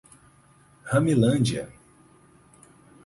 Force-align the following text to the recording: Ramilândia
Ramilândia 0.93 1.69